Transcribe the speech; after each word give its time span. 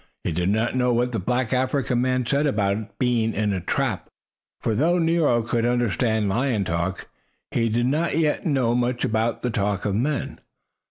He 0.23 0.31
did 0.31 0.49
not 0.49 0.75
know 0.75 0.91
what 0.91 1.11
the 1.11 1.19
black 1.19 1.53
African 1.53 2.01
man 2.01 2.25
said 2.25 2.47
about 2.47 2.97
being 2.97 3.35
in 3.35 3.53
a 3.53 3.61
"trap," 3.61 4.09
for 4.59 4.73
though 4.73 4.97
Nero 4.97 5.43
could 5.43 5.63
understand 5.63 6.27
lion 6.27 6.63
talk, 6.65 7.07
he 7.51 7.69
did 7.69 7.85
not 7.85 8.17
yet 8.17 8.43
know 8.43 8.73
much 8.73 9.05
about 9.05 9.43
the 9.43 9.51
talk 9.51 9.85
of 9.85 9.93
men. 9.93 10.39